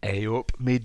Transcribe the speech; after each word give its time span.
Up 0.00 0.52
me 0.60 0.78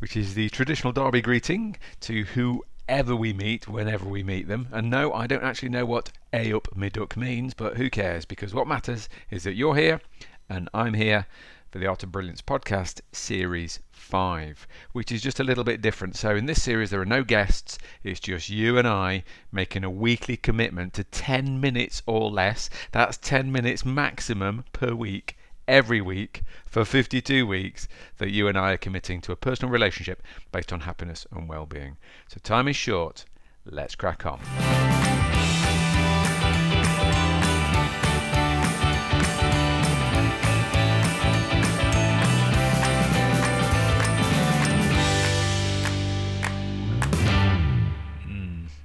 which 0.00 0.16
is 0.16 0.34
the 0.34 0.50
traditional 0.50 0.92
Derby 0.92 1.20
greeting 1.20 1.76
to 2.00 2.24
whoever 2.24 3.14
we 3.14 3.32
meet 3.32 3.68
whenever 3.68 4.04
we 4.08 4.24
meet 4.24 4.48
them. 4.48 4.66
And 4.72 4.90
no, 4.90 5.12
I 5.12 5.28
don't 5.28 5.44
actually 5.44 5.68
know 5.68 5.86
what 5.86 6.10
up 6.34 6.76
me 6.76 6.90
means, 7.16 7.54
but 7.54 7.76
who 7.76 7.88
cares? 7.88 8.24
Because 8.24 8.52
what 8.52 8.66
matters 8.66 9.08
is 9.30 9.44
that 9.44 9.54
you're 9.54 9.76
here 9.76 10.00
and 10.48 10.68
I'm 10.74 10.94
here 10.94 11.26
for 11.70 11.78
the 11.78 11.86
Art 11.86 12.02
of 12.02 12.10
Brilliance 12.10 12.42
podcast, 12.42 13.00
series 13.12 13.78
5, 13.92 14.66
which 14.90 15.12
is 15.12 15.22
just 15.22 15.38
a 15.38 15.44
little 15.44 15.62
bit 15.62 15.80
different. 15.80 16.16
So, 16.16 16.34
in 16.34 16.46
this 16.46 16.62
series, 16.62 16.90
there 16.90 17.00
are 17.00 17.06
no 17.06 17.22
guests, 17.22 17.78
it's 18.02 18.18
just 18.18 18.50
you 18.50 18.76
and 18.76 18.88
I 18.88 19.22
making 19.52 19.84
a 19.84 19.88
weekly 19.88 20.36
commitment 20.36 20.94
to 20.94 21.04
10 21.04 21.60
minutes 21.60 22.02
or 22.06 22.28
less. 22.28 22.68
That's 22.90 23.16
10 23.18 23.52
minutes 23.52 23.84
maximum 23.84 24.64
per 24.72 24.94
week, 24.94 25.36
every 25.72 26.02
week, 26.02 26.42
for 26.66 26.84
52 26.84 27.46
weeks, 27.46 27.88
that 28.18 28.30
you 28.30 28.46
and 28.46 28.58
I 28.58 28.72
are 28.72 28.76
committing 28.76 29.22
to 29.22 29.32
a 29.32 29.36
personal 29.36 29.72
relationship 29.72 30.22
based 30.52 30.70
on 30.70 30.80
happiness 30.80 31.26
and 31.32 31.48
well 31.48 31.64
being. 31.64 31.96
So, 32.28 32.38
time 32.42 32.68
is 32.68 32.76
short. 32.76 33.24
Let's 33.64 33.94
crack 33.94 34.26
on. 34.26 35.01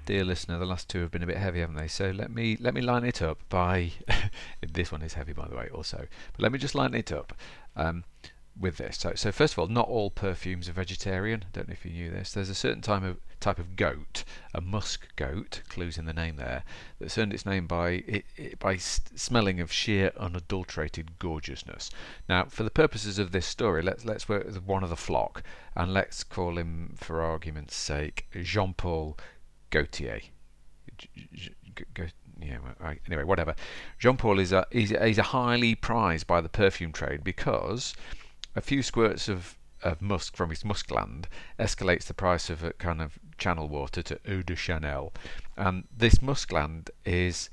Dear 0.08 0.24
listener, 0.24 0.58
the 0.58 0.66
last 0.66 0.88
two 0.88 1.02
have 1.02 1.12
been 1.12 1.22
a 1.22 1.28
bit 1.28 1.36
heavy, 1.36 1.60
haven't 1.60 1.76
they? 1.76 1.90
So 1.90 2.12
let 2.12 2.32
me 2.32 2.58
let 2.62 2.74
me 2.74 2.82
line 2.82 3.04
it 3.04 3.22
up 3.22 3.40
by 3.50 3.92
this 4.74 4.90
one 4.90 5.02
is 5.02 5.14
heavy, 5.14 5.34
by 5.34 5.48
the 5.50 5.56
way, 5.56 5.68
also. 5.72 6.08
But 6.32 6.42
let 6.42 6.52
me 6.54 6.58
just 6.58 6.74
line 6.74 6.94
it 6.94 7.12
up 7.12 7.34
um, 7.76 8.06
with 8.58 8.78
this. 8.78 8.98
So, 8.98 9.12
so 9.16 9.34
first 9.34 9.54
of 9.54 9.60
all, 9.60 9.68
not 9.68 9.90
all 9.90 10.10
perfumes 10.10 10.70
are 10.70 10.72
vegetarian. 10.72 11.44
Don't 11.52 11.68
know 11.68 11.74
if 11.74 11.86
you 11.86 11.92
knew 11.92 12.10
this. 12.10 12.32
There's 12.32 12.50
a 12.50 12.56
certain 12.56 12.82
type 12.82 13.04
of 13.04 13.18
type 13.42 13.60
of 13.60 13.76
goat, 13.76 14.24
a 14.54 14.62
musk 14.62 15.14
goat, 15.18 15.62
clues 15.68 15.98
in 15.98 16.06
the 16.06 16.14
name 16.14 16.38
there, 16.38 16.64
that's 17.00 17.18
earned 17.18 17.34
its 17.34 17.46
name 17.46 17.68
by 17.68 18.04
it, 18.08 18.26
it, 18.38 18.60
by 18.60 18.78
smelling 18.78 19.60
of 19.60 19.74
sheer 19.74 20.14
unadulterated 20.18 21.20
gorgeousness. 21.20 21.92
Now, 22.30 22.46
for 22.46 22.64
the 22.64 22.72
purposes 22.72 23.20
of 23.20 23.34
this 23.34 23.46
story, 23.46 23.82
let's 23.82 24.06
let's 24.06 24.30
work 24.30 24.46
with 24.46 24.64
one 24.64 24.84
of 24.86 24.90
the 24.90 24.96
flock, 24.96 25.44
and 25.76 25.94
let's 25.94 26.24
call 26.24 26.58
him, 26.58 26.96
for 26.96 27.22
argument's 27.22 27.76
sake, 27.76 28.26
Jean-Paul 28.42 29.18
Gaultier. 29.70 30.22
Yeah, 32.40 32.58
anyway, 33.08 33.24
whatever. 33.24 33.56
Jean 34.00 34.18
Paul 34.18 34.40
is 34.40 34.52
a 34.52 34.66
he's, 34.72 34.90
he's 34.90 35.18
a 35.18 35.24
highly 35.24 35.76
prized 35.76 36.28
by 36.28 36.42
the 36.42 36.50
perfume 36.50 36.92
trade 36.92 37.24
because 37.24 37.94
a 38.56 38.62
few 38.62 38.84
squirts 38.84 39.28
of, 39.28 39.58
of 39.84 40.02
musk 40.02 40.36
from 40.36 40.50
his 40.50 40.64
musk 40.64 40.88
gland 40.88 41.28
escalates 41.60 42.06
the 42.06 42.14
price 42.14 42.50
of 42.50 42.64
a 42.64 42.74
kind 42.74 43.02
of 43.02 43.20
channel 43.38 43.68
water 43.68 44.02
to 44.02 44.20
eau 44.28 44.42
de 44.42 44.56
Chanel, 44.56 45.14
and 45.56 45.86
this 45.96 46.22
musk 46.22 46.50
gland 46.50 46.92
is 47.06 47.50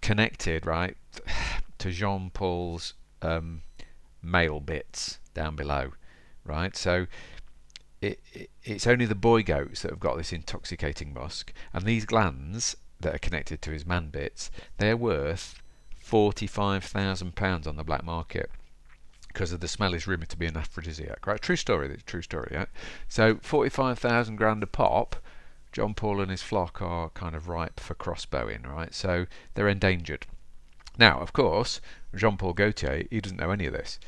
connected 0.00 0.64
right 0.64 0.96
to 1.78 1.90
Jean 1.90 2.30
Paul's 2.30 2.94
um, 3.22 3.62
male 4.22 4.60
bits 4.60 5.18
down 5.34 5.56
below, 5.56 5.92
right? 6.44 6.76
So 6.76 7.06
it, 8.00 8.20
it, 8.32 8.50
it's 8.62 8.86
only 8.86 9.06
the 9.06 9.14
boy 9.14 9.42
goats 9.42 9.82
that 9.82 9.90
have 9.90 10.00
got 10.00 10.16
this 10.16 10.32
intoxicating 10.32 11.12
musk, 11.12 11.52
and 11.72 11.84
these 11.84 12.04
glands 12.04 12.76
that 13.00 13.14
are 13.14 13.18
connected 13.18 13.62
to 13.62 13.70
his 13.70 13.86
man 13.86 14.08
bits, 14.08 14.50
they're 14.78 14.96
worth 14.96 15.62
forty-five 16.00 16.84
thousand 16.84 17.34
pounds 17.34 17.66
on 17.66 17.76
the 17.76 17.84
black 17.84 18.04
market 18.04 18.50
because 19.28 19.52
of 19.52 19.60
the 19.60 19.68
smell 19.68 19.94
is 19.94 20.06
rumoured 20.06 20.30
to 20.30 20.38
be 20.38 20.46
an 20.46 20.56
aphrodisiac. 20.56 21.26
Right, 21.26 21.40
true 21.40 21.56
story. 21.56 21.96
True 22.06 22.22
story. 22.22 22.48
Yeah. 22.52 22.66
So 23.08 23.38
forty-five 23.42 23.98
thousand 23.98 24.36
grand 24.36 24.62
a 24.62 24.66
pop. 24.66 25.16
John 25.70 25.92
Paul 25.92 26.22
and 26.22 26.30
his 26.30 26.42
flock 26.42 26.80
are 26.80 27.10
kind 27.10 27.36
of 27.36 27.46
ripe 27.46 27.78
for 27.78 27.94
crossbowing, 27.94 28.66
right? 28.66 28.94
So 28.94 29.26
they're 29.54 29.68
endangered. 29.68 30.26
Now, 30.98 31.20
of 31.20 31.32
course, 31.32 31.80
Jean 32.14 32.38
Paul 32.38 32.54
Gaultier, 32.54 33.04
he 33.10 33.20
doesn't 33.20 33.38
know 33.38 33.50
any 33.50 33.66
of 33.66 33.74
this. 33.74 34.00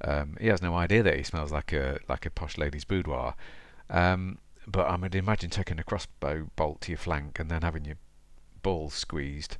Um, 0.00 0.36
he 0.40 0.48
has 0.48 0.62
no 0.62 0.74
idea 0.74 1.02
that 1.02 1.16
he 1.16 1.22
smells 1.22 1.52
like 1.52 1.72
a 1.72 1.98
like 2.08 2.26
a 2.26 2.30
posh 2.30 2.58
lady's 2.58 2.84
boudoir. 2.84 3.34
Um, 3.90 4.38
but 4.66 4.86
I 4.86 4.96
would 4.96 5.14
imagine 5.14 5.50
taking 5.50 5.78
a 5.78 5.84
crossbow 5.84 6.48
bolt 6.56 6.80
to 6.82 6.92
your 6.92 6.98
flank 6.98 7.38
and 7.38 7.50
then 7.50 7.62
having 7.62 7.84
your 7.84 7.96
balls 8.62 8.94
squeezed. 8.94 9.58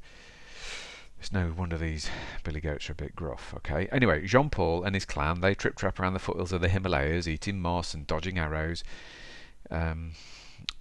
It's 1.18 1.32
no 1.32 1.54
wonder 1.56 1.78
these 1.78 2.10
billy 2.42 2.60
goats 2.60 2.88
are 2.88 2.92
a 2.92 2.96
bit 2.96 3.16
gruff. 3.16 3.54
Okay. 3.58 3.88
Anyway, 3.92 4.26
Jean 4.26 4.50
Paul 4.50 4.84
and 4.84 4.94
his 4.94 5.04
clan 5.04 5.40
they 5.40 5.54
trip 5.54 5.76
trap 5.76 5.98
around 5.98 6.14
the 6.14 6.18
foothills 6.18 6.52
of 6.52 6.60
the 6.60 6.68
Himalayas, 6.68 7.28
eating 7.28 7.60
moss 7.60 7.94
and 7.94 8.06
dodging 8.06 8.38
arrows. 8.38 8.84
Um, 9.70 10.12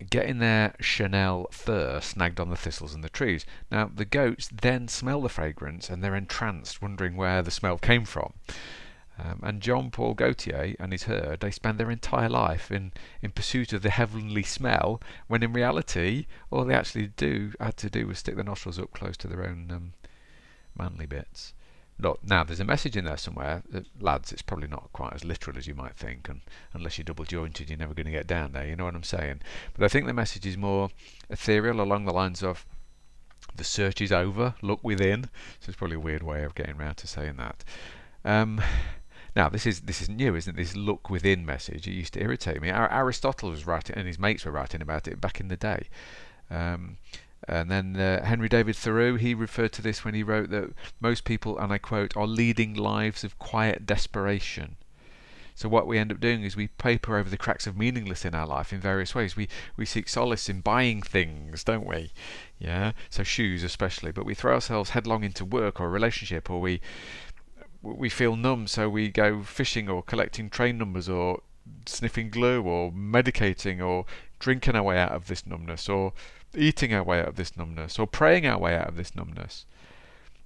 getting 0.10 0.40
their 0.40 0.76
Chanel 0.80 1.48
fur 1.52 2.02
snagged 2.02 2.40
on 2.40 2.50
the 2.50 2.56
thistles 2.56 2.94
and 2.94 3.04
the 3.04 3.10
trees. 3.10 3.46
Now, 3.72 3.90
the 3.94 4.06
goats 4.06 4.50
then 4.52 4.88
smell 4.88 5.22
the 5.22 5.30
fragrance 5.30 5.90
and 5.90 6.04
they're 6.04 6.16
entranced, 6.16 6.82
wondering 6.82 7.16
where 7.16 7.42
the 7.42 7.52
smell 7.52 7.78
came 7.78 8.06
from. 8.06 8.34
Um, 9.20 9.42
and 9.44 9.62
John 9.62 9.92
Paul 9.92 10.16
Gaultier 10.16 10.76
and 10.80 10.92
his 10.92 11.04
herd, 11.04 11.42
they 11.42 11.52
spend 11.52 11.78
their 11.78 11.92
entire 11.92 12.30
life 12.30 12.72
in, 12.72 12.92
in 13.22 13.32
pursuit 13.32 13.72
of 13.72 13.84
the 13.84 13.92
heavenly 13.92 14.44
smell, 14.44 15.00
when 15.28 15.44
in 15.44 15.54
reality, 15.54 16.26
all 16.50 16.66
they 16.66 16.74
actually 16.74 17.08
do 17.08 17.54
had 17.60 17.78
to 17.78 17.90
do 17.90 18.08
was 18.08 18.20
stick 18.20 18.36
their 18.36 18.44
nostrils 18.44 18.80
up 18.80 18.92
close 18.92 19.16
to 19.18 19.28
their 19.28 19.46
own 19.46 19.70
um, 19.72 19.94
manly 20.76 21.06
bits. 21.06 21.54
Look, 22.00 22.22
now 22.24 22.44
there's 22.44 22.60
a 22.60 22.66
message 22.66 22.98
in 22.98 23.06
there 23.06 23.18
somewhere, 23.18 23.62
lads. 24.00 24.32
It's 24.32 24.42
probably 24.42 24.68
not 24.68 24.90
quite 24.94 25.14
as 25.14 25.24
literal 25.24 25.60
as 25.60 25.68
you 25.68 25.76
might 25.76 25.96
think, 25.96 26.28
and 26.28 26.42
unless 26.74 26.98
you're 26.98 27.06
double 27.06 27.24
jointed, 27.24 27.70
you're 27.70 27.78
never 27.78 27.94
going 27.94 28.08
to 28.08 28.12
get 28.12 28.26
down 28.26 28.54
there. 28.54 28.66
You 28.66 28.76
know 28.76 28.86
what 28.86 28.96
I'm 28.96 29.04
saying? 29.04 29.42
But 29.76 29.86
I 29.86 29.88
think 29.90 30.08
the 30.08 30.14
message 30.14 30.48
is 30.48 30.58
more 30.58 30.90
ethereal, 31.30 31.82
along 31.82 32.06
the 32.06 32.12
lines 32.12 32.42
of 32.42 32.66
the 33.56 33.64
search 33.64 34.02
is 34.02 34.12
over, 34.12 34.56
look 34.64 34.84
within. 34.84 35.26
So 35.60 35.70
it's 35.70 35.78
probably 35.78 35.98
a 35.98 36.00
weird 36.00 36.24
way 36.24 36.44
of 36.44 36.56
getting 36.56 36.78
round 36.78 36.98
to 36.98 37.08
saying 37.08 37.36
that. 37.38 37.64
Um, 38.26 38.60
now, 39.36 39.50
this 39.50 39.66
is 39.66 39.82
this 39.82 40.02
is 40.02 40.10
new, 40.10 40.36
isn't 40.36 40.54
it? 40.54 40.58
This 40.58 40.76
look 40.76 41.10
within 41.10 41.46
message. 41.46 41.88
It 41.88 41.94
used 41.94 42.14
to 42.14 42.22
irritate 42.22 42.62
me. 42.62 42.70
Aristotle 42.70 43.50
was 43.50 43.66
writing, 43.66 43.96
and 43.96 44.08
his 44.08 44.20
mates 44.20 44.46
were 44.46 44.52
writing 44.52 44.82
about 44.82 45.08
it 45.08 45.20
back 45.20 45.40
in 45.40 45.48
the 45.48 45.58
day. 45.58 45.88
Um, 46.52 46.98
and 47.48 47.70
then 47.70 47.98
uh, 47.98 48.24
Henry 48.24 48.48
David 48.48 48.76
Thoreau, 48.76 49.18
he 49.18 49.34
referred 49.34 49.74
to 49.74 49.82
this 49.82 50.06
when 50.06 50.14
he 50.14 50.24
wrote 50.24 50.50
that 50.52 50.74
most 51.02 51.26
people, 51.26 51.58
and 51.58 51.74
I 51.74 51.78
quote, 51.78 52.16
are 52.16 52.28
leading 52.28 52.74
lives 52.74 53.24
of 53.24 53.40
quiet 53.40 53.86
desperation. 53.86 54.78
So 55.56 55.70
what 55.70 55.86
we 55.86 56.00
end 56.00 56.12
up 56.12 56.20
doing 56.20 56.44
is 56.44 56.56
we 56.56 56.68
paper 56.68 57.18
over 57.18 57.30
the 57.30 57.38
cracks 57.38 57.68
of 57.68 57.78
meaningless 57.78 58.26
in 58.26 58.34
our 58.34 58.48
life 58.48 58.74
in 58.74 58.80
various 58.80 59.14
ways. 59.14 59.36
We 59.36 59.48
we 59.78 59.86
seek 59.86 60.10
solace 60.10 60.50
in 60.50 60.62
buying 60.62 61.02
things, 61.02 61.64
don't 61.64 61.86
we? 61.86 62.12
Yeah. 62.60 62.94
So 63.10 63.24
shoes 63.24 63.64
especially, 63.64 64.12
but 64.12 64.26
we 64.26 64.34
throw 64.34 64.54
ourselves 64.54 64.92
headlong 64.92 65.24
into 65.24 65.46
work 65.46 65.80
or 65.80 65.86
a 65.86 65.90
relationship, 65.90 66.50
or 66.50 66.60
we 66.60 66.82
we 67.84 68.10
feel 68.10 68.36
numb, 68.36 68.66
so 68.68 68.90
we 68.90 69.10
go 69.10 69.44
fishing 69.44 69.90
or 69.90 70.02
collecting 70.02 70.50
train 70.50 70.78
numbers 70.78 71.10
or 71.10 71.42
sniffing 71.86 72.30
glue 72.30 72.64
or 72.64 72.92
medicating 72.92 73.86
or 73.86 74.06
drinking 74.40 74.76
our 74.76 74.84
way 74.84 74.98
out 74.98 75.12
of 75.12 75.28
this 75.28 75.46
numbness 75.46 75.90
or 75.90 76.14
eating 76.56 76.94
our 76.94 77.04
way 77.04 77.20
out 77.20 77.28
of 77.28 77.36
this 77.36 77.56
numbness 77.58 78.00
or 78.00 78.08
praying 78.08 78.46
our 78.46 78.58
way 78.58 78.76
out 78.76 78.88
of 78.88 78.96
this 78.96 79.16
numbness. 79.16 79.66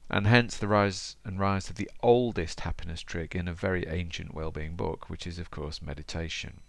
And 0.09 0.25
hence 0.25 0.58
the 0.58 0.68
rise 0.68 1.18
and 1.24 1.40
rise 1.40 1.70
of 1.70 1.75
the 1.75 1.90
oldest 2.02 2.62
happiness 2.62 3.02
trick 3.02 3.36
in 3.36 3.48
a 3.48 3.54
very 3.54 3.86
ancient 3.88 4.34
well-being 4.34 4.75
book, 4.75 5.09
which 5.09 5.28
is 5.28 5.38
of 5.38 5.52
course 5.52 5.81
meditation 5.81 6.62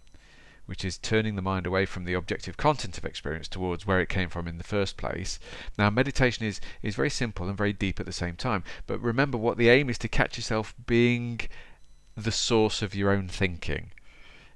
which 0.69 0.85
is 0.85 0.99
turning 0.99 1.35
the 1.35 1.41
mind 1.41 1.65
away 1.65 1.83
from 1.83 2.05
the 2.05 2.13
objective 2.13 2.55
content 2.55 2.95
of 2.95 3.03
experience 3.03 3.47
towards 3.47 3.87
where 3.87 3.99
it 3.99 4.07
came 4.07 4.29
from 4.29 4.47
in 4.47 4.59
the 4.59 4.63
first 4.63 4.97
place. 4.97 5.39
Now, 5.79 5.89
meditation 5.89 6.45
is, 6.45 6.61
is 6.83 6.95
very 6.95 7.09
simple 7.09 7.47
and 7.47 7.57
very 7.57 7.73
deep 7.73 7.99
at 7.99 8.05
the 8.05 8.13
same 8.13 8.35
time, 8.35 8.63
but 8.85 9.01
remember 9.01 9.35
what 9.35 9.57
the 9.57 9.69
aim 9.69 9.89
is 9.89 9.97
to 9.97 10.07
catch 10.07 10.37
yourself 10.37 10.75
being 10.85 11.41
the 12.15 12.31
source 12.31 12.83
of 12.83 12.93
your 12.93 13.09
own 13.09 13.27
thinking. 13.27 13.93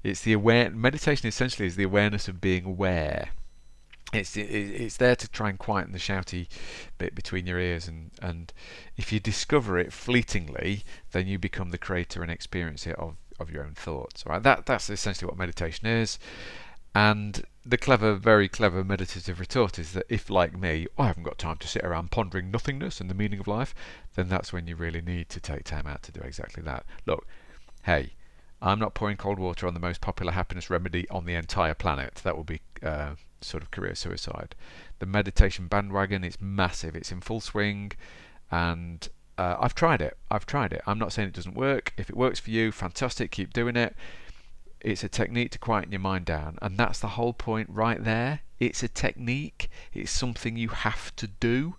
It's 0.03 0.22
the 0.22 0.33
aware 0.33 0.69
meditation 0.69 1.27
essentially 1.27 1.65
is 1.65 1.77
the 1.77 1.83
awareness 1.83 2.27
of 2.27 2.39
being 2.39 2.63
aware. 2.63 3.30
It's 4.13 4.38
it's 4.38 4.98
there 4.98 5.16
to 5.16 5.27
try 5.27 5.50
and 5.50 5.57
quieten 5.57 5.94
the 5.94 5.98
shouty 5.98 6.48
bit 7.00 7.16
between 7.16 7.48
your 7.48 7.57
ears, 7.57 7.88
and, 7.88 8.12
and 8.21 8.54
if 8.98 9.12
you 9.12 9.19
discover 9.19 9.80
it 9.80 9.92
fleetingly, 9.92 10.83
then 11.12 11.25
you 11.25 11.39
become 11.39 11.71
the 11.71 11.80
creator 11.80 12.21
and 12.21 12.31
experiencer 12.31 12.94
of 12.94 13.16
of 13.44 13.51
your 13.51 13.63
own 13.63 13.75
thoughts. 13.75 14.25
Right? 14.25 14.42
That 14.42 14.66
that's 14.66 14.90
essentially 14.90 15.28
what 15.28 15.38
meditation 15.38 15.88
is. 15.88 16.18
And 16.95 17.44
the 17.66 17.78
clever, 17.78 18.13
very 18.16 18.48
clever 18.48 18.84
meditative 18.84 19.40
retort 19.40 19.80
is 19.80 19.94
that 19.94 20.06
if, 20.10 20.30
like 20.30 20.57
me, 20.57 20.88
I 20.98 21.07
haven't 21.07 21.24
got 21.24 21.38
time 21.38 21.57
to 21.57 21.68
sit 21.68 21.84
around 21.84 22.12
pondering 22.12 22.51
nothingness 22.51 23.00
and 23.00 23.10
the 23.10 23.16
meaning 23.16 23.40
of 23.40 23.48
life, 23.48 23.74
then 24.16 24.30
that's 24.30 24.54
when 24.54 24.68
you 24.68 24.75
really 24.75 25.01
need 25.01 25.30
to 25.30 25.40
take 25.40 25.63
time 25.63 25.88
out 25.88 26.04
to 26.04 26.12
do 26.12 26.22
exactly 26.22 26.62
that. 26.63 26.86
Look, 27.06 27.25
hey, 27.84 28.12
I'm 28.62 28.80
not 28.80 28.94
pouring 28.94 29.18
cold 29.18 29.40
water 29.40 29.66
on 29.66 29.74
the 29.74 29.80
most 29.80 30.01
popular 30.01 30.34
happiness 30.34 30.69
remedy 30.69 31.10
on 31.10 31.25
the 31.25 31.36
entire 31.36 31.74
planet. 31.74 32.16
That 32.24 32.38
would 32.38 32.45
be 32.45 32.62
uh, 32.84 33.16
sort 33.42 33.63
of 33.63 33.72
career 33.72 33.95
suicide. 33.95 34.56
The 35.00 35.06
meditation 35.06 35.68
bandwagon 35.68 36.24
is 36.24 36.42
massive. 36.42 36.95
It's 36.95 37.12
in 37.12 37.22
full 37.22 37.42
swing, 37.42 37.94
and 38.51 39.07
uh, 39.38 39.57
I've 39.59 39.75
tried 39.75 40.01
it. 40.01 40.18
I've 40.30 40.45
tried 40.45 40.74
it. 40.74 40.81
I'm 40.85 41.00
not 41.00 41.13
saying 41.13 41.30
it 41.30 41.33
doesn't 41.33 41.56
work. 41.56 41.94
If 41.97 42.09
it 42.09 42.18
works 42.18 42.39
for 42.39 42.51
you, 42.51 42.71
fantastic. 42.71 43.31
Keep 43.31 43.53
doing 43.53 43.75
it. 43.75 43.95
It's 44.81 45.03
a 45.03 45.09
technique 45.09 45.51
to 45.51 45.59
quieten 45.59 45.91
your 45.91 46.01
mind 46.01 46.25
down, 46.25 46.57
and 46.62 46.77
that's 46.77 47.00
the 47.00 47.09
whole 47.09 47.33
point 47.33 47.69
right 47.71 48.03
there. 48.03 48.41
It's 48.59 48.83
a 48.83 48.88
technique. 48.88 49.69
It's 49.94 50.12
something 50.12 50.57
you 50.57 50.69
have 50.69 51.15
to 51.15 51.27
do. 51.27 51.75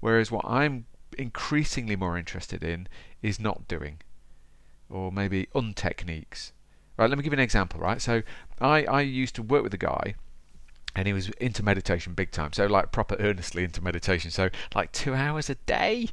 Whereas 0.00 0.30
what 0.30 0.44
I'm 0.46 0.86
increasingly 1.18 1.96
more 1.96 2.16
interested 2.16 2.62
in 2.62 2.88
is 3.22 3.38
not 3.38 3.68
doing, 3.68 3.98
or 4.88 5.12
maybe 5.12 5.48
untechniques. 5.54 6.52
Right, 6.96 7.08
let 7.08 7.16
me 7.16 7.22
give 7.22 7.32
you 7.32 7.38
an 7.38 7.44
example, 7.44 7.80
right? 7.80 8.00
So 8.02 8.22
I, 8.60 8.84
I 8.84 9.00
used 9.02 9.36
to 9.36 9.42
work 9.42 9.62
with 9.62 9.74
a 9.74 9.78
guy 9.78 10.14
and 10.96 11.06
he 11.06 11.12
was 11.12 11.28
into 11.40 11.62
meditation 11.62 12.14
big 12.14 12.32
time. 12.32 12.52
So 12.52 12.66
like 12.66 12.90
proper 12.90 13.14
earnestly 13.20 13.62
into 13.62 13.82
meditation. 13.82 14.32
So 14.32 14.50
like 14.74 14.90
two 14.90 15.14
hours 15.14 15.48
a 15.48 15.54
day. 15.54 16.08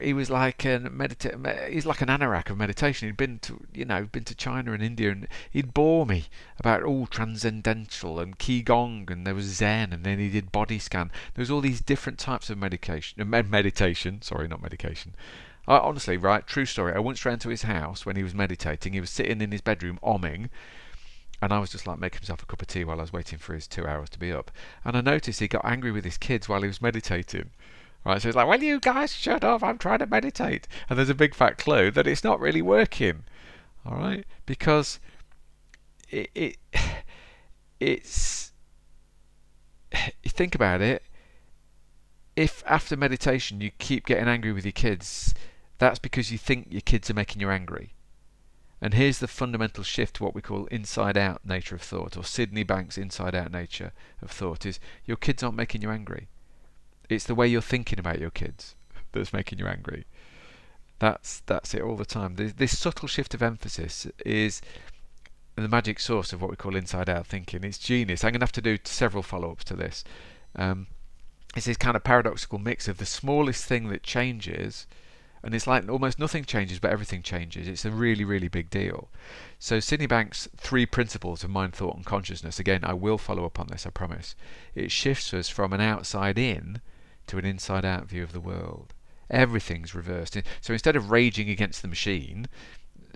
He 0.00 0.12
was 0.12 0.30
like 0.30 0.64
an 0.64 0.88
medita- 0.90 1.70
He's 1.70 1.86
like 1.86 2.00
an 2.00 2.08
anorak 2.08 2.50
of 2.50 2.56
meditation. 2.56 3.08
He'd 3.08 3.16
been 3.16 3.38
to, 3.40 3.66
you 3.72 3.84
know, 3.84 4.04
been 4.04 4.24
to 4.24 4.34
China 4.34 4.72
and 4.72 4.82
India, 4.82 5.10
and 5.10 5.28
he'd 5.50 5.74
bore 5.74 6.06
me 6.06 6.26
about 6.58 6.82
all 6.82 7.06
transcendental 7.06 8.20
and 8.20 8.38
qigong, 8.38 9.10
and 9.10 9.26
there 9.26 9.34
was 9.34 9.46
Zen, 9.46 9.92
and 9.92 10.04
then 10.04 10.18
he 10.18 10.30
did 10.30 10.52
body 10.52 10.78
scan. 10.78 11.10
There 11.34 11.42
was 11.42 11.50
all 11.50 11.60
these 11.60 11.80
different 11.80 12.18
types 12.18 12.50
of 12.50 12.58
medication, 12.58 13.20
uh, 13.20 13.42
meditation. 13.42 14.22
Sorry, 14.22 14.48
not 14.48 14.62
medication. 14.62 15.14
I, 15.66 15.78
honestly, 15.78 16.16
right, 16.16 16.46
true 16.46 16.66
story. 16.66 16.92
I 16.94 16.98
once 16.98 17.24
ran 17.24 17.38
to 17.40 17.48
his 17.48 17.62
house 17.62 18.04
when 18.04 18.16
he 18.16 18.22
was 18.22 18.34
meditating. 18.34 18.92
He 18.92 19.00
was 19.00 19.10
sitting 19.10 19.40
in 19.40 19.50
his 19.50 19.60
bedroom, 19.60 19.98
omming, 20.02 20.50
and 21.40 21.52
I 21.52 21.58
was 21.58 21.70
just 21.70 21.86
like 21.86 21.98
making 21.98 22.20
himself 22.20 22.42
a 22.42 22.46
cup 22.46 22.62
of 22.62 22.68
tea 22.68 22.84
while 22.84 22.98
I 22.98 23.02
was 23.02 23.12
waiting 23.12 23.38
for 23.38 23.54
his 23.54 23.66
two 23.66 23.86
hours 23.86 24.10
to 24.10 24.18
be 24.18 24.32
up. 24.32 24.50
And 24.84 24.96
I 24.96 25.00
noticed 25.00 25.40
he 25.40 25.48
got 25.48 25.64
angry 25.64 25.90
with 25.92 26.04
his 26.04 26.18
kids 26.18 26.48
while 26.48 26.62
he 26.62 26.68
was 26.68 26.82
meditating. 26.82 27.50
Right, 28.04 28.20
so 28.20 28.28
he's 28.28 28.36
like, 28.36 28.46
"Well, 28.46 28.62
you 28.62 28.80
guys 28.80 29.14
shut 29.14 29.44
up! 29.44 29.62
I'm 29.62 29.78
trying 29.78 30.00
to 30.00 30.06
meditate." 30.06 30.68
And 30.88 30.98
there's 30.98 31.08
a 31.08 31.14
big 31.14 31.34
fat 31.34 31.56
clue 31.56 31.90
that 31.92 32.06
it's 32.06 32.22
not 32.22 32.38
really 32.38 32.60
working. 32.60 33.24
All 33.86 33.96
right, 33.96 34.26
because 34.44 35.00
it, 36.10 36.30
it 36.34 36.56
it's 37.80 38.52
you 40.22 40.30
think 40.30 40.54
about 40.54 40.80
it. 40.82 41.02
If 42.36 42.62
after 42.66 42.96
meditation 42.96 43.60
you 43.60 43.70
keep 43.78 44.06
getting 44.06 44.28
angry 44.28 44.52
with 44.52 44.64
your 44.64 44.72
kids, 44.72 45.34
that's 45.78 45.98
because 45.98 46.30
you 46.30 46.38
think 46.38 46.68
your 46.70 46.80
kids 46.80 47.08
are 47.08 47.14
making 47.14 47.40
you 47.40 47.50
angry. 47.50 47.94
And 48.80 48.92
here's 48.92 49.18
the 49.18 49.28
fundamental 49.28 49.82
shift 49.82 50.16
to 50.16 50.24
what 50.24 50.34
we 50.34 50.42
call 50.42 50.66
inside 50.66 51.16
out 51.16 51.46
nature 51.46 51.76
of 51.76 51.82
thought, 51.82 52.18
or 52.18 52.24
Sydney 52.24 52.64
Banks 52.64 52.98
inside 52.98 53.34
out 53.34 53.50
nature 53.50 53.92
of 54.20 54.30
thought 54.30 54.66
is 54.66 54.78
your 55.06 55.16
kids 55.16 55.42
aren't 55.42 55.56
making 55.56 55.80
you 55.80 55.90
angry. 55.90 56.28
It's 57.08 57.24
the 57.24 57.34
way 57.34 57.46
you're 57.46 57.62
thinking 57.62 57.98
about 57.98 58.18
your 58.18 58.30
kids 58.30 58.74
that's 59.12 59.32
making 59.32 59.58
you 59.58 59.66
angry. 59.66 60.04
That's 60.98 61.40
that's 61.46 61.74
it 61.74 61.82
all 61.82 61.96
the 61.96 62.04
time. 62.04 62.36
This, 62.36 62.52
this 62.54 62.78
subtle 62.78 63.08
shift 63.08 63.34
of 63.34 63.42
emphasis 63.42 64.06
is 64.24 64.62
the 65.56 65.68
magic 65.68 66.00
source 66.00 66.32
of 66.32 66.40
what 66.40 66.50
we 66.50 66.56
call 66.56 66.76
inside 66.76 67.08
out 67.08 67.26
thinking. 67.26 67.64
It's 67.64 67.78
genius. 67.78 68.24
I'm 68.24 68.32
going 68.32 68.40
to 68.40 68.44
have 68.44 68.52
to 68.52 68.62
do 68.62 68.78
several 68.84 69.22
follow 69.22 69.52
ups 69.52 69.64
to 69.64 69.76
this. 69.76 70.02
Um, 70.56 70.88
it's 71.54 71.66
this 71.66 71.76
kind 71.76 71.96
of 71.96 72.02
paradoxical 72.02 72.58
mix 72.58 72.88
of 72.88 72.98
the 72.98 73.06
smallest 73.06 73.64
thing 73.64 73.88
that 73.88 74.02
changes 74.02 74.86
and 75.44 75.54
it's 75.54 75.66
like 75.66 75.90
almost 75.90 76.18
nothing 76.18 76.46
changes, 76.46 76.78
but 76.78 76.90
everything 76.90 77.20
changes. 77.20 77.68
It's 77.68 77.84
a 77.84 77.90
really, 77.90 78.24
really 78.24 78.48
big 78.48 78.70
deal. 78.70 79.10
So 79.58 79.78
Sydney 79.78 80.06
Banks' 80.06 80.48
three 80.56 80.86
principles 80.86 81.44
of 81.44 81.50
mind, 81.50 81.74
thought, 81.74 81.96
and 81.96 82.06
consciousness. 82.06 82.58
Again, 82.58 82.80
I 82.82 82.94
will 82.94 83.18
follow 83.18 83.44
up 83.44 83.60
on 83.60 83.66
this. 83.66 83.86
I 83.86 83.90
promise. 83.90 84.34
It 84.74 84.90
shifts 84.90 85.34
us 85.34 85.50
from 85.50 85.74
an 85.74 85.82
outside 85.82 86.38
in 86.38 86.80
to 87.26 87.38
an 87.38 87.44
inside 87.44 87.84
out 87.84 88.06
view 88.06 88.22
of 88.22 88.32
the 88.32 88.40
world. 88.40 88.94
Everything's 89.30 89.94
reversed. 89.94 90.36
So 90.60 90.72
instead 90.72 90.96
of 90.96 91.10
raging 91.10 91.48
against 91.48 91.82
the 91.82 91.88
machine, 91.88 92.46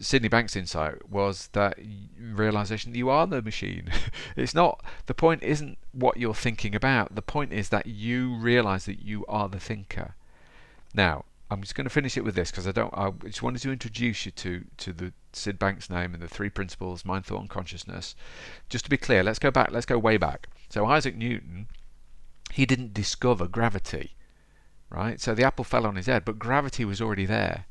Sydney 0.00 0.28
Banks' 0.28 0.56
insight 0.56 1.10
was 1.10 1.48
that 1.52 1.78
realization 2.18 2.92
that 2.92 2.98
you 2.98 3.10
are 3.10 3.26
the 3.26 3.42
machine. 3.42 3.90
it's 4.36 4.54
not 4.54 4.82
the 5.06 5.14
point 5.14 5.42
isn't 5.42 5.78
what 5.92 6.16
you're 6.16 6.34
thinking 6.34 6.74
about. 6.74 7.14
The 7.14 7.22
point 7.22 7.52
is 7.52 7.68
that 7.70 7.86
you 7.86 8.34
realize 8.34 8.84
that 8.86 9.00
you 9.00 9.26
are 9.26 9.48
the 9.48 9.60
thinker. 9.60 10.14
Now, 10.94 11.24
I'm 11.50 11.62
just 11.62 11.74
going 11.74 11.86
to 11.86 11.90
finish 11.90 12.16
it 12.16 12.24
with 12.24 12.34
this 12.34 12.50
because 12.50 12.66
I 12.66 12.72
don't. 12.72 12.92
I 12.94 13.10
just 13.24 13.42
wanted 13.42 13.62
to 13.62 13.72
introduce 13.72 14.26
you 14.26 14.32
to 14.32 14.64
to 14.76 14.92
the 14.92 15.12
Sid 15.32 15.58
Banks 15.58 15.88
name 15.88 16.12
and 16.14 16.22
the 16.22 16.28
three 16.28 16.50
principles: 16.50 17.04
mind, 17.04 17.24
thought, 17.24 17.40
and 17.40 17.50
consciousness. 17.50 18.14
Just 18.68 18.84
to 18.84 18.90
be 18.90 18.98
clear, 18.98 19.22
let's 19.22 19.38
go 19.38 19.50
back. 19.50 19.70
Let's 19.70 19.86
go 19.86 19.98
way 19.98 20.18
back. 20.18 20.48
So 20.68 20.84
Isaac 20.86 21.16
Newton, 21.16 21.68
he 22.52 22.66
didn't 22.66 22.94
discover 22.94 23.46
gravity, 23.46 24.16
right? 24.90 25.20
So 25.20 25.34
the 25.34 25.44
apple 25.44 25.64
fell 25.64 25.86
on 25.86 25.96
his 25.96 26.06
head, 26.06 26.24
but 26.24 26.38
gravity 26.38 26.84
was 26.84 27.00
already 27.00 27.26
there. 27.26 27.66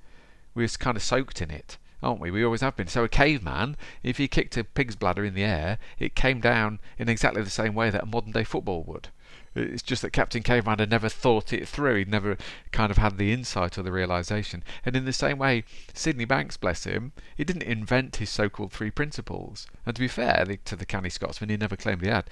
We 0.54 0.64
were 0.64 0.70
kind 0.70 0.98
of 0.98 1.04
soaked 1.04 1.42
in 1.42 1.52
it, 1.52 1.78
aren't 2.02 2.20
we? 2.20 2.32
We 2.32 2.44
always 2.44 2.62
have 2.62 2.76
been. 2.76 2.88
So 2.88 3.04
a 3.04 3.10
caveman, 3.10 3.78
if 4.04 4.18
he 4.18 4.28
kicked 4.28 4.58
a 4.58 4.64
pig's 4.64 4.96
bladder 4.96 5.24
in 5.24 5.34
the 5.34 5.44
air, 5.44 5.78
it 6.00 6.16
came 6.16 6.40
down 6.40 6.80
in 6.98 7.10
exactly 7.10 7.42
the 7.42 7.50
same 7.50 7.76
way 7.76 7.90
that 7.90 8.04
a 8.04 8.08
modern 8.08 8.32
day 8.32 8.44
football 8.44 8.84
would. 8.84 9.10
It's 9.56 9.82
just 9.82 10.04
that 10.04 10.14
Captain 10.14 10.44
Caveman 10.44 10.78
had 10.78 10.92
never 10.92 11.10
thought 11.10 11.52
it 11.52 11.68
through. 11.68 11.96
He'd 11.98 12.10
never 12.10 12.38
kind 12.72 12.92
of 12.92 12.98
had 12.98 13.18
the 13.18 13.34
insight 13.34 13.78
or 13.78 13.82
the 13.82 13.92
realization. 13.92 14.64
And 14.86 14.96
in 14.96 15.06
the 15.06 15.14
same 15.14 15.40
way, 15.40 15.64
Sydney 15.94 16.26
Banks, 16.26 16.58
bless 16.58 16.84
him, 16.84 17.12
he 17.36 17.44
didn't 17.44 17.64
invent 17.64 18.18
his 18.18 18.30
so-called 18.30 18.72
three 18.72 18.92
principles. 18.92 19.66
And 19.86 19.96
to 19.96 20.00
be 20.00 20.08
fair 20.08 20.46
to 20.66 20.76
the 20.76 20.86
canny 20.86 21.10
Scotsman, 21.10 21.50
he 21.50 21.58
never 21.58 21.76
claimed 21.76 22.04
he 22.04 22.08
had. 22.10 22.30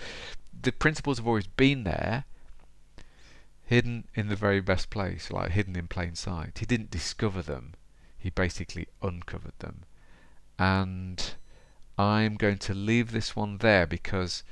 The 0.61 0.71
principles 0.71 1.17
have 1.17 1.27
always 1.27 1.47
been 1.47 1.83
there, 1.83 2.25
hidden 3.65 4.07
in 4.13 4.27
the 4.27 4.35
very 4.35 4.61
best 4.61 4.89
place, 4.89 5.31
like 5.31 5.51
hidden 5.51 5.75
in 5.75 5.87
plain 5.87 6.15
sight. 6.15 6.59
He 6.59 6.65
didn't 6.65 6.91
discover 6.91 7.41
them. 7.41 7.73
He 8.17 8.29
basically 8.29 8.87
uncovered 9.01 9.57
them. 9.59 9.83
And 10.57 11.33
I'm 11.97 12.35
going 12.35 12.59
to 12.59 12.73
leave 12.73 13.11
this 13.11 13.35
one 13.35 13.57
there 13.57 13.85
because 13.85 14.43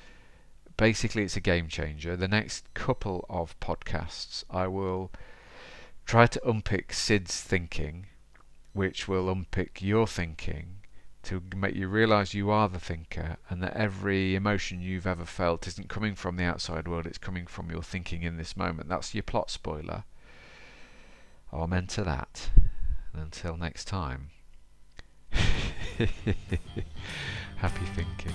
basically 0.77 1.23
it's 1.23 1.37
a 1.37 1.41
game 1.41 1.67
changer. 1.67 2.15
The 2.15 2.27
next 2.27 2.73
couple 2.73 3.25
of 3.29 3.59
podcasts, 3.59 4.43
I 4.49 4.67
will 4.67 5.11
try 6.05 6.27
to 6.27 6.49
unpick 6.49 6.93
Sid's 6.93 7.39
thinking, 7.41 8.07
which 8.73 9.07
will 9.07 9.29
unpick 9.29 9.81
your 9.81 10.07
thinking 10.07 10.82
to 11.23 11.41
make 11.55 11.75
you 11.75 11.87
realize 11.87 12.33
you 12.33 12.51
are 12.51 12.67
the 12.67 12.79
thinker 12.79 13.37
and 13.49 13.63
that 13.63 13.75
every 13.75 14.35
emotion 14.35 14.81
you've 14.81 15.07
ever 15.07 15.25
felt 15.25 15.67
isn't 15.67 15.89
coming 15.89 16.15
from 16.15 16.35
the 16.35 16.43
outside 16.43 16.87
world, 16.87 17.05
it's 17.05 17.17
coming 17.17 17.47
from 17.47 17.69
your 17.69 17.81
thinking 17.81 18.23
in 18.23 18.37
this 18.37 18.57
moment. 18.57 18.89
That's 18.89 19.15
your 19.15 19.23
plot 19.23 19.49
spoiler. 19.49 20.03
Amen 21.53 21.87
to 21.87 22.03
that. 22.03 22.49
And 23.13 23.23
until 23.23 23.55
next 23.55 23.85
time, 23.85 24.31
happy 25.31 27.85
thinking. 27.95 28.33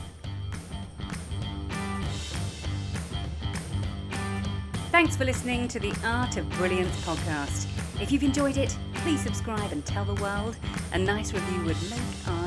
Thanks 4.90 5.16
for 5.16 5.24
listening 5.24 5.68
to 5.68 5.78
the 5.78 5.94
Art 6.04 6.38
of 6.38 6.48
Brilliance 6.52 6.96
podcast. 7.04 7.66
If 8.00 8.10
you've 8.10 8.22
enjoyed 8.22 8.56
it, 8.56 8.76
please 8.94 9.20
subscribe 9.20 9.72
and 9.72 9.84
tell 9.84 10.04
the 10.04 10.20
world. 10.22 10.56
A 10.92 10.98
nice 10.98 11.32
review 11.32 11.64
would 11.64 11.76
make 11.90 12.28
our 12.28 12.37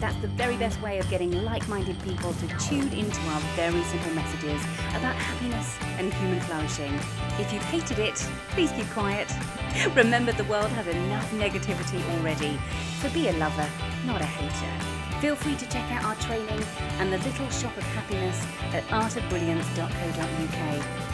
That's 0.00 0.16
the 0.16 0.26
very 0.28 0.56
best 0.56 0.80
way 0.82 0.98
of 0.98 1.08
getting 1.08 1.44
like 1.44 1.68
minded 1.68 2.02
people 2.02 2.32
to 2.32 2.48
tune 2.58 2.92
into 2.92 3.20
our 3.28 3.40
very 3.54 3.82
simple 3.84 4.12
messages 4.14 4.60
about 4.90 5.14
happiness 5.14 5.78
and 5.98 6.12
human 6.14 6.40
flourishing. 6.40 6.92
If 7.38 7.52
you've 7.52 7.62
hated 7.64 8.00
it, 8.00 8.16
please 8.50 8.72
keep 8.72 8.90
quiet. 8.90 9.32
Remember, 9.94 10.32
the 10.32 10.42
world 10.44 10.70
has 10.70 10.88
enough 10.88 11.30
negativity 11.32 12.02
already, 12.18 12.58
so 13.00 13.08
be 13.10 13.28
a 13.28 13.32
lover, 13.34 13.68
not 14.04 14.20
a 14.20 14.26
hater. 14.26 15.20
Feel 15.20 15.36
free 15.36 15.54
to 15.54 15.68
check 15.68 15.88
out 15.92 16.02
our 16.04 16.16
training 16.16 16.60
and 16.98 17.12
the 17.12 17.18
little 17.18 17.48
shop 17.50 17.76
of 17.76 17.84
happiness 17.84 18.44
at 18.74 18.82
artofbrilliance.co.uk. 18.88 21.11